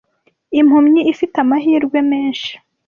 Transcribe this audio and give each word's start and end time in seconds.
impumyi 0.59 1.01
ifite 1.13 1.35
amahirwe 1.43 1.97
menshi 2.11 2.51